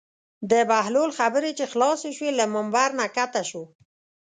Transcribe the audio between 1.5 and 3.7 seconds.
چې خلاصې شوې له ممبر نه کښته شو.